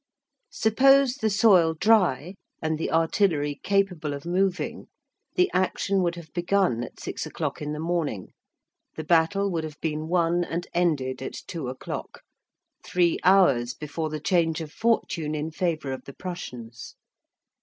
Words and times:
Suppose 0.49 1.17
the 1.17 1.29
soil 1.29 1.75
dry, 1.75 2.33
and 2.59 2.79
the 2.79 2.91
artillery 2.91 3.59
capable 3.61 4.15
of 4.15 4.25
moving, 4.25 4.87
the 5.35 5.47
action 5.53 6.01
would 6.01 6.15
have 6.15 6.33
begun 6.33 6.83
at 6.83 6.99
six 6.99 7.27
o'clock 7.27 7.61
in 7.61 7.71
the 7.71 7.79
morning. 7.79 8.33
The 8.95 9.03
battle 9.03 9.51
would 9.51 9.63
have 9.63 9.79
been 9.79 10.07
won 10.07 10.43
and 10.43 10.65
ended 10.73 11.21
at 11.21 11.33
two 11.45 11.67
o'clock, 11.67 12.23
three 12.83 13.19
hours 13.23 13.75
before 13.75 14.09
the 14.09 14.19
change 14.19 14.59
of 14.59 14.71
fortune 14.71 15.35
in 15.35 15.51
favor 15.51 15.91
of 15.91 16.05
the 16.05 16.13
Prussians. 16.13 16.95